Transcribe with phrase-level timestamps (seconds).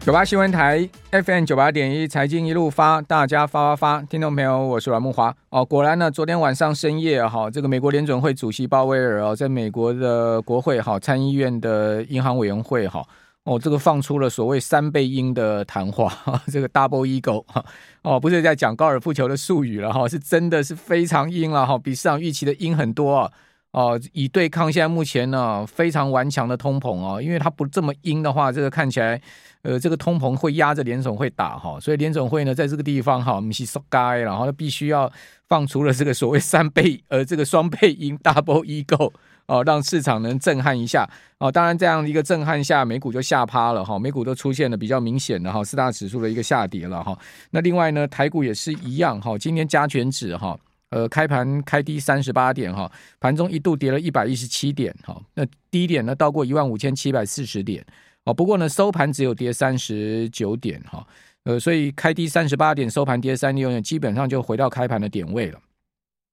[0.00, 5.62] 九八新闻台 FM 九八点一财经一路发，大家发发发，听众朋友，我是阮慕驊哦。
[5.62, 13.04] 果然呢，昨天晚上深夜哈，这个美国联准会主席鲍威尔哦，在美国的国会哈参议院的银行委员会哈
[13.44, 16.10] 哦，这个放出了所谓三倍鹰的谈话，
[16.50, 17.62] 这个 Double Eagle 哈
[18.02, 23.26] 哦，不是在讲高尔夫球的术语了哈，是真的是非常鹰了哈，比市场预期的鹰很多啊。
[23.26, 23.32] 哦，
[23.72, 29.20] 哦以对抗现在目前呢非常顽强的通膨哦，因为它不这么阴的话，这个看起来，
[29.62, 35.10] 呃，这个通膨会压着联总会打哈，所以联总会呢在这个地方哈，我们是说该，然后必须要
[35.48, 39.12] 放出了这个所谓三倍呃这个双倍阴 double e g o
[39.46, 41.50] 哦，让市场能震撼一下哦。
[41.50, 47.16] 当然这样一个震撼下，美股就吓趴了哈，美股都出现了比较明显的哈四大指数的一个下跌了哈。
[47.50, 50.58] 那另外呢，台股也是一样哈，今天加权指哈。
[50.90, 52.90] 呃，开盘开低三十八点哈，
[53.20, 57.84] 盘中一度跌了一百一十七点哈，那低点呢到过一万五千七百四十点
[58.24, 61.06] 哦，不过呢收盘只有跌三十九点哈，
[61.44, 65.60] 呃，所以开低三十八点，收盘跌三十九点，基本上就回到开盘的点位了。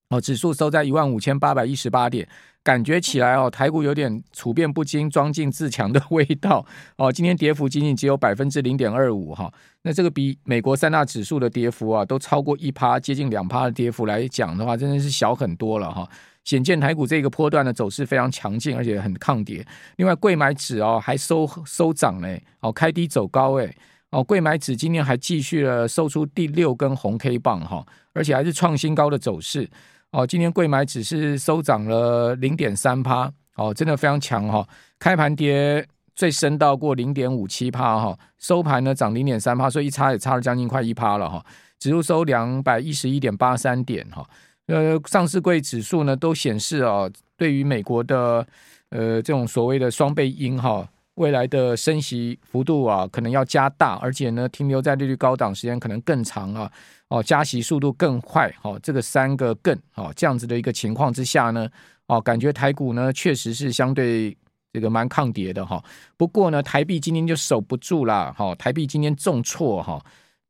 [0.09, 2.27] 哦，指数收在一万五千八百一十八点。
[2.63, 6.65] 感觉起来哦，台股有点处变不惊、装进自强的 味道
[6.97, 7.09] 哦。
[7.09, 9.49] 今天跌幅仅仅只有百分之零点二五哈，
[9.83, 16.05] 那这个比美国三大指数的跌幅啊都超过一趴，接近两趴的跌幅来讲的话，真的是小很多了哈。
[16.43, 19.65] 显见台股这个波段的走势非常强劲，而且很抗跌。
[19.95, 23.73] 另外，柜买指哦还收收涨嘞，哦开低走高诶。
[24.09, 29.69] 哦柜买指今天还继续了收出第六根红 K 棒哈，而且还是创新高的走势。
[30.17, 34.67] 哦，今天贵买指是收涨了零点三趴，哦，真的非常强哈、哦！
[34.97, 41.45] 开盘跌最深到过零点五七趴哈，收盘呢涨零点三趴，所以一差也差了将近快一趴了哈。
[41.77, 44.27] 指数收两百一十一点八三点哈，
[44.65, 47.07] 呃，上市柜指数呢都显示哦，
[47.37, 48.43] 对于美国的
[48.89, 50.89] 呃这种所谓的双倍鹰哈。
[51.17, 56.71] 未来的升息幅度啊，可能要加大，而且呢，停留在利率高档时间可能更长啊，
[57.07, 61.67] 哦，加息速度更快，哦，这个三个更，哦，这样子的一个情况之下呢，
[62.05, 64.37] 哦，感觉台股呢确实是相对
[64.71, 65.83] 这个蛮抗跌的哈。
[66.17, 69.99] 不过呢，台币今天就守不住了，哈，台币今天重挫哈，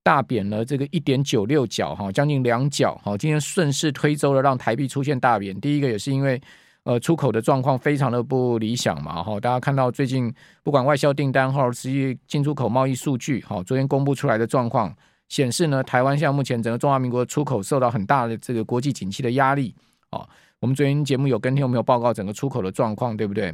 [0.03, 5.57] 大贬了这个一点九六角哈，将近两角，哈，今天顺势推舟了，让台币出现大贬。
[5.61, 6.41] 第一个也是因为。
[6.87, 10.33] 呃，出口的状况非常的不理想嘛，哈，大家看到最近
[10.63, 14.95] 不管外销订单或实际进出口贸易数据，哈，昨天公布出来的状况
[15.27, 19.75] 显示呢，台湾现在目前整个中华民国出口受到很大的这个国际景气的压力，
[20.11, 20.25] 哦，
[20.61, 23.53] 我们昨天节目有跟听众没有报告整个出口的状况，对不对？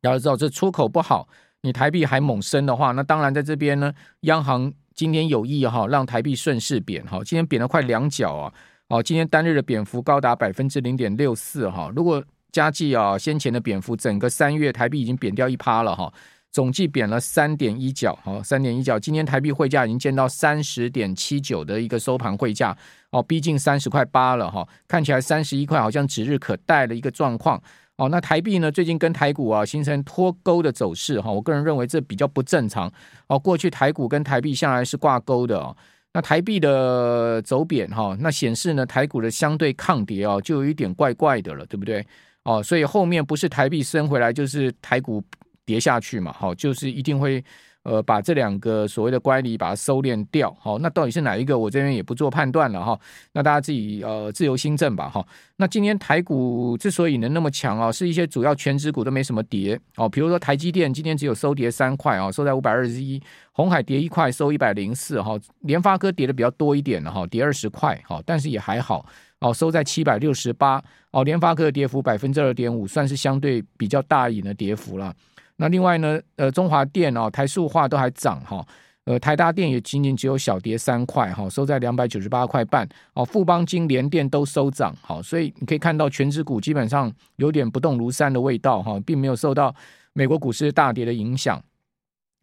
[0.00, 1.28] 要知道这出口不好，
[1.60, 8.54] 你台币还猛升的话，那当然在这边呢，央行今天有意哈让台币顺势贬，哈，今天贬了快两角啊，
[8.88, 16.12] 哦，今天单日的贬幅高达百分之零点六四，哈，如果加计啊，先前的贬幅，整个三月台币已经贬掉一趴了哈，
[16.50, 18.98] 总计贬了三点一角，哈，三点一角。
[18.98, 22.76] 今天台币汇价已经见到三十点七九的一个收盘汇价，
[23.10, 27.60] 哦，逼近三十块八了哈，看起来三十一块好像指日可待的一个状况。
[27.96, 32.90] 哦，那台币呢，最近跟台股啊形成脱钩的走势哈，我个人认为这比较不正常。
[33.26, 35.76] 哦，过去台股跟台币向来是挂钩的哦，
[36.12, 42.06] 那台币的走贬哈，那显示呢台股的相对抗跌哦，就有一点怪怪的了，对不对？
[42.48, 45.22] 哦，所以后面不是台币升回来，就是台股
[45.66, 46.32] 跌下去嘛。
[46.32, 47.44] 好，就是一定会
[47.88, 50.54] 呃把这两个所谓的乖离把它收敛掉。
[50.60, 51.58] 好，那到底是哪一个？
[51.58, 52.98] 我这边也不做判断了哈。
[53.32, 55.26] 那大家自己呃自由心证吧哈。
[55.56, 60.06] 那今天台股之所以能那么强啊，是一些主要权值股都没什么跌哦。
[60.08, 63.20] 比如说台积电今天只有收跌三块啊，收在五百二十一。
[63.52, 65.36] 红海跌一块，收一百零四哈。
[65.62, 69.04] 联发科跌的比较多一点了哈，跌二十块哈，但是也还好。
[69.40, 70.80] 哦，收在七百六十八。
[71.10, 75.12] 哦，联发科的跌幅百分之二点五，算是相对比较大一点的跌幅了。
[75.58, 78.66] 那另外呢，呃，中华电哦，台塑化都还涨哈。
[79.04, 82.86] 呃，台达电也仅仅只有小跌三块哈，收在两百九十八块半。
[83.14, 89.74] 哦，富邦金联电都收涨，好，所以你可以看到全指股基本上有点不动如山的味道哈，并没有受到
[90.12, 91.62] 美国股市大跌的影响。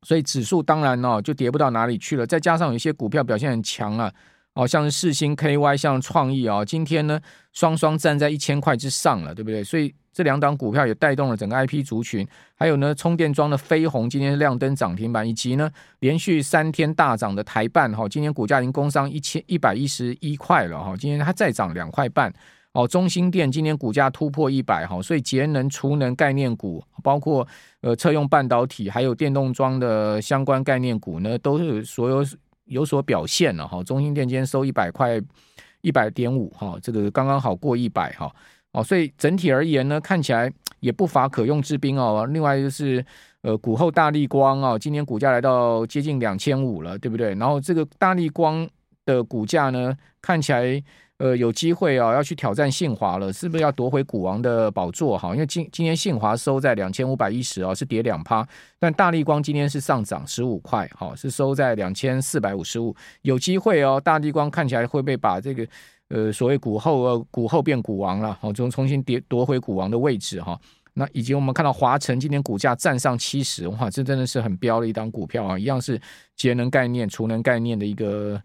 [0.02, 2.28] 所以指数当然哦就跌不到哪里去了。
[2.28, 4.11] 再加上有一些股票表现很强啊。
[4.55, 7.19] 哦，像是世星 KY，像创意啊，今天呢
[7.52, 9.61] 双双站在一千块之上了，对不对？
[9.61, 12.25] 所以这两档股票也带动了整个 IP 族群。
[12.55, 15.69] 还有呢，充电桩的飞鸿今天亮灯涨停板，以及呢
[15.99, 22.34] 连续三天大涨的台半哈，今天股价已经攻上一千一百一十一块了哈，今天它再涨两块半。
[22.72, 27.46] 哦，中兴电今天股价突破一百哈，所以节能储能概念股，包括
[27.81, 32.25] 呃车用半导体，还有电动桩的相关概念股呢，都是所有。
[32.66, 35.22] 有所表现了哈，中兴电今天收一百块，
[35.82, 38.34] 一百点五哈，这个刚刚好过一百哈，
[38.73, 42.28] 哦，所以整体而言呢，看起来也不乏可用之兵哦。
[42.32, 43.06] 另外就是
[43.41, 47.35] 呃股后大立光哦，今天股价来到接近两千五了，对不对？
[47.35, 48.68] 然后这个大立光
[49.06, 50.84] 的股价呢，看起来。
[51.17, 55.17] 呃，有机会啊，要去挑战信华了，是不是要夺回股王的宝座？
[55.17, 58.46] 哈，因为今今天信华收在两千五百一十啊，是跌两趴，
[58.78, 63.97] 但大立光今天是上涨十五块，哈，是收在两千四百五十五，有机会哦。
[64.03, 65.66] 大立光看起来会被把这个
[66.09, 70.59] 呃所谓股后呃股后变股王了，好，重重新跌夺回股王的位置哈。
[70.96, 75.97] 那以及我们看到华城今天股价站上七十，哇，这真的是很飙的一档股票啊，一样是
[76.35, 78.41] 节能概念、储能概念的一个。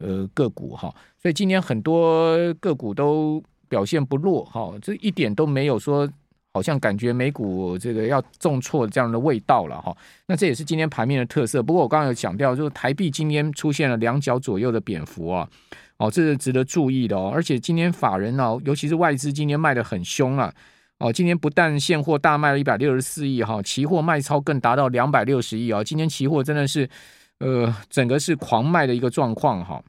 [0.00, 6.08] 呃，个股哈，所以今天很多个股都表现不弱哈，这一点都没有说
[6.54, 9.94] 好像感觉美股这个要重挫这样的味道了哈。
[10.26, 11.62] 那这也是今天盘面的特色。
[11.62, 15.46] 不过我刚刚有强调，就是台币今天出现了两角左右的贬幅啊，
[15.98, 17.30] 哦，这是值得注意的哦。
[17.32, 20.50] 而且今天法人呢，尤其是外资今天卖得很凶啊，
[20.98, 25.84] 哦，今天不但现货大卖了一百六十四亿哈，期货卖超更达到两百六十亿啊。
[25.84, 26.88] 今天期货真的是
[27.40, 29.82] 呃，整个是狂卖的一个状况哈。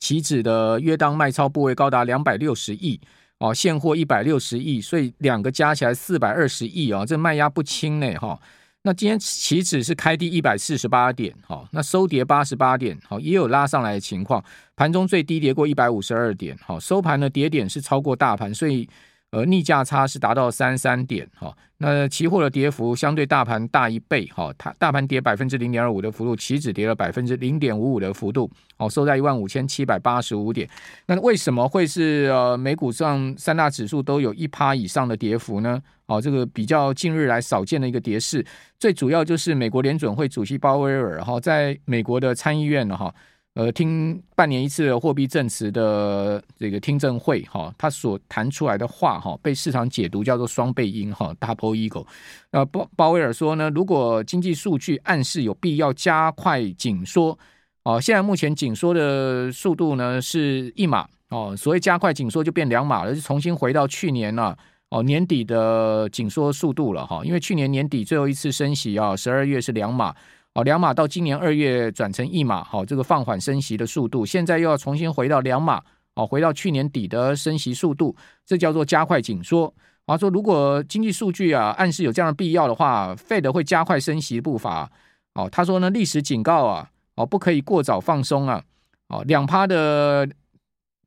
[0.00, 3.00] 期指的约当卖超部位高达两百六十亿
[3.38, 8.40] 哦，现货一百六十亿，所以两个加起来四百二十亿啊，这卖压不轻呢哈。
[8.82, 14.42] 那今天期指是开低一百四十八点哈，那收跌八十八点，好，也有拉上来的情况，
[14.74, 18.88] 盘中最低跌过一百五十二点，好，收盘的跌点是超过大盘，所以。
[19.32, 30.68] 而逆价差是达到三三点哈，那期货的跌幅相对大盘大一倍哈，它大盘跌百分之零点二五的幅度，期指跌了百分之零点五五的幅度，哦，收在一万五千七百八十五点。
[31.06, 35.80] 那为什么会是呃美股上三大指数都有一趴以上的跌幅呢？
[36.04, 38.44] 哦，这个比较近日来少见的一个跌势，
[38.78, 43.12] 最主要就是美国联准会主席鲍威尔哈，在美国的参议院呢哈。
[43.54, 52.06] 呃，听半年一次的货币证词的这个听证会哈，他所谈出来的话哈，被市场解读叫做双倍音哈，double eagle。
[52.52, 57.38] 呃，鲍鲍威尔说呢，如果经济数据暗示有必要加快紧缩，
[57.82, 64.56] 哦，现在目前紧缩的速度呢是一码哦，所谓加快紧缩就变两码了，就重新回到去年了
[64.88, 70.14] 哦年底的紧缩速度了哈，因为去年年底最后一次升息啊，十二月是两码。
[70.54, 75.82] 哦，两码到今年二月转成一码，好，这个放缓升息的速度，现在又要重新回到两码，
[76.14, 78.14] 哦，回到去年底的升息速度，
[78.44, 79.72] 这叫做加快紧缩。
[80.04, 84.90] 啊，说如果经济数据啊暗示有这样的必要的话，Fed 会加快升息步伐。
[85.34, 88.62] 哦，他说呢，历史警告啊，哦，不可以过早放松啊，
[89.08, 90.28] 哦，两趴的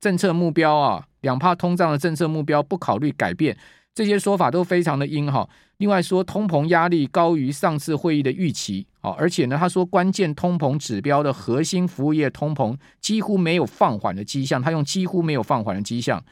[0.00, 3.56] 政策目标啊，两趴通胀的政策目标不考虑改变。
[3.94, 5.48] 这些说法都非常的鹰哈。
[5.78, 16.24] 另外说，通膨压力高于上次会议的预期，而且呢，他说关键通膨指标的核心服务业通膨几乎没有放缓的迹象，他用几乎没有放缓的迹象，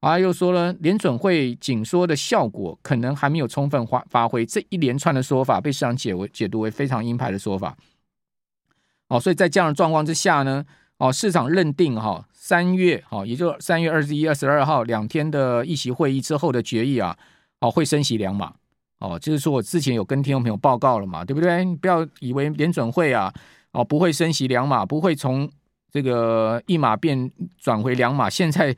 [0.00, 7.76] 啊，又说了联准会紧缩的效果可能还没有充分发发挥，这一连串的说法被市场解为解读为非常鹰派的说法，
[9.08, 10.64] 哦，所以在这样的状况之下呢，
[10.98, 12.26] 哦，市场认定哈。
[12.32, 17.16] 三月，好，也就三月二十一、二十二号两天的议席会议之后的决议啊，
[17.60, 18.54] 哦，会升息两码，
[19.00, 21.64] 哦，就是说我之前有跟听众朋友报告了嘛，对不对？
[21.64, 23.32] 你不要以为联准会啊，
[23.72, 25.50] 哦，不会升息两码，不会从
[25.90, 28.30] 这个一码变转回两码。
[28.30, 28.76] 现在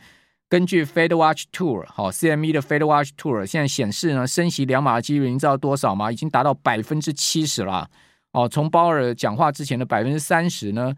[0.49, 6.11] 根据 Fed Watch Tool，好，CME 的 Fed Watch Tool 现在显示呢，升息两码的几率，你知道多少吗？
[6.11, 7.91] 已经达到百分之七十了，
[8.33, 10.95] 哦，从鲍尔讲话之前的百分之三十呢。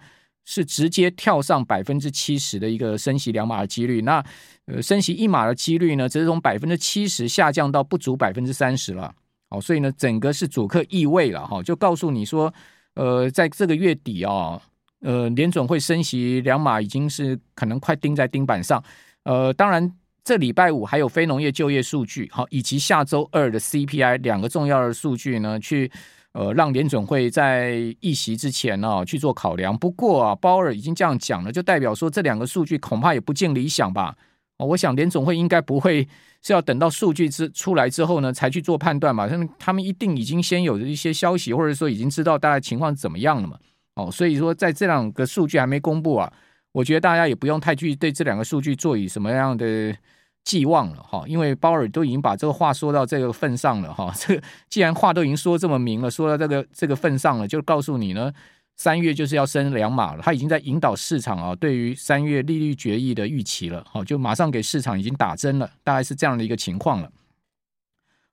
[0.47, 4.23] 是直接跳上百分之七十的一个升息两码的几率，那
[4.67, 9.15] 呃升息一码的几率呢，则是从百分之七十下降到不足百分之三十了。
[9.49, 12.53] 好，所以呢，整个是主客易位了哈，就告诉你说，
[12.95, 14.61] 呃，在这个月底啊，
[15.01, 18.83] 呃，联准会升息两码已经是可能快钉在钉板上。
[19.25, 19.91] 呃，当然
[20.23, 25.91] 这礼拜五还有非农业就业数据，好，以及下周二的 CPI 两个重要的数据呢，去。
[26.37, 29.79] 呃，让联准会在议息之前呢、哦、去做考量。
[29.79, 34.17] 不过啊，鲍尔已经这样讲了，就代表说这两个数据恐怕也不尽理想吧。
[34.59, 36.09] 哦，我想联总会应该不会
[36.45, 39.27] 是要等到数据之出来之后呢才去做判断嘛。
[39.27, 43.59] 他们他们一定已经先有的一些消息，或者说已经知道大概情况怎么样了嘛。
[43.97, 46.33] 哦，所以说在这两个数据还没公布啊，
[46.71, 49.97] 我觉得大家也不用太去对这两个数据做以什么样的。
[50.45, 54.13] 寄望了哈，因为鲍尔都已经把这个话说到这个份上了哈。
[54.15, 58.31] 这既然话都已经说这么明了，说到这个这个份上了，就告诉你呢，
[58.77, 60.23] 三月就是要升两码了。
[60.23, 67.11] 他已经在引导市场啊，对于三月利率决议的预期了，好，就马上给市场已经打针了，大概是这样的一个情况了。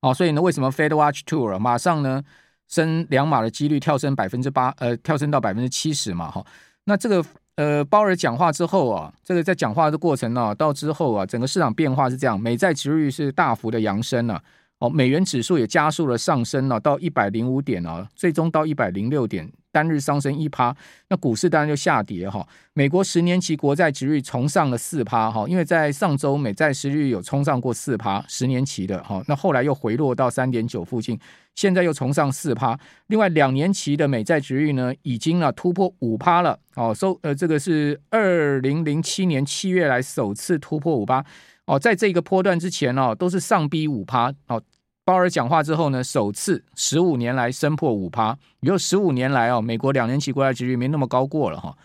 [0.02, 2.24] 好，所以呢，为什么 Fed Watch Tool 马上呢
[2.68, 6.32] 升两码的几率跳升百分之八，呃，跳升到百分之七十嘛？
[6.32, 6.46] 哈，
[6.86, 7.26] 那这个。
[7.56, 14.42] 呃，鲍尔讲话之后啊，这个在讲话的过程呢、到之后啊，整个市场变化是这样，美债殖率是大幅的扬升了、
[14.82, 20.76] 哦，美元指数也加速了上升了，到一百零五点啊，最终到一百零六点，单日上升一趴。
[21.08, 22.44] 那股市当然就下跌哈。
[22.74, 31.20] 美国十年期国债殖率重上了四趴哈，因为在上周美债殖率有冲上过四趴，十年期的哈，那后来又回落到三点九附近，
[31.54, 32.76] 现在又重上四趴。
[33.06, 41.24] 另外两年期的美债殖率呢，已经啊突破五趴了哦，收呃这个是二零零七年七月来首次突破五趴。
[41.72, 44.30] 哦，在这个波段之前哦，都是上逼五趴。
[44.48, 44.62] 哦，
[45.06, 51.78] 鲍尔讲话之后呢，首次十五年来升破五趴，也就十五年来哦，美国两年期国债殖率没那么高过了哈。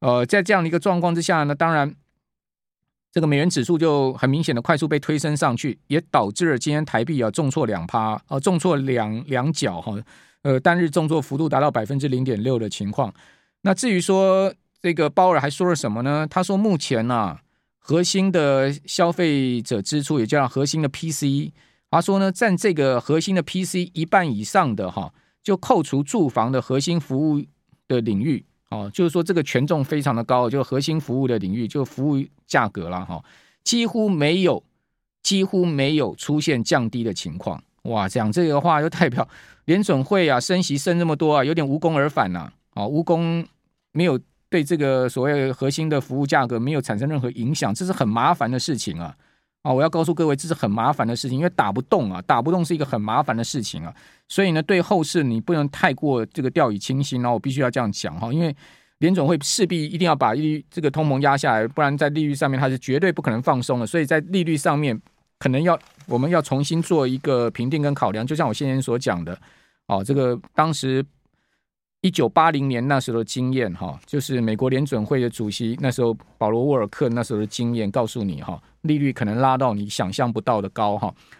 [0.00, 1.94] 呃，在这样的一个状况之下呢，当然
[3.10, 9.94] 这个美元指数就很明显的快速被推升上去，也导致了今天台币啊重挫两趴，哦，重挫两两角哈，
[10.42, 13.10] 呃，单日重挫幅度达到百分之零点六的情况。
[13.62, 16.26] 那至于说这个鲍尔还说了什么呢？
[16.28, 17.40] 他说目前呢、啊。
[17.82, 21.50] 核心的消费者支出也叫核心的 PC，
[21.90, 27.42] 他说呢，占这个核心的 PC 一半以上的哈，就扣除住房的核心服务
[27.88, 33.24] 的领域，哦，就是说这个权重非常的高，就核心服务的领域，就服务价格了哈，
[33.64, 34.62] 几乎没有，
[35.22, 37.60] 几乎没有出现降低的情况。
[37.84, 39.26] 哇，讲这个话就代表
[39.64, 43.44] 联准会啊升息升这么多啊，有点无功而返呐，啊，无功
[43.90, 44.20] 没有。
[44.50, 49.16] 对这个所谓核心的服务价格没有产生任何影响，这是很麻烦的事情啊！
[49.62, 53.94] 啊，我要告诉各位，这是很麻烦的事情，因为打不动啊，打不动是一个很麻烦的事情啊。
[54.26, 57.30] 所以呢，对后市你不能太过这个掉以轻心啊！
[57.30, 58.52] 我必须要这样讲哈，因为
[58.98, 63.86] 联总会势必一定要把利率这个通膨压下来，不然在利率上面它是绝对不可能放松的。
[63.86, 65.00] 所以在利率上面，
[65.38, 69.38] 可能要我们要重新做一个评定跟考量，就像我先前所讲的，
[69.86, 71.06] 哦，这个当时。
[72.02, 81.14] 一九八零年那时候的经验，哈，就是美国联准会的主席那时候保罗沃尔克那时候的经验，告诉你哈，利率可能拉到你想象不到的高哈。